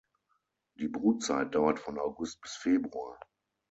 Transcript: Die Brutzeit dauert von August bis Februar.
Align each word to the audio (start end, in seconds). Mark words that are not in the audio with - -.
Die 0.79 0.87
Brutzeit 0.87 1.53
dauert 1.53 1.77
von 1.79 1.99
August 1.99 2.41
bis 2.41 2.55
Februar. 2.55 3.19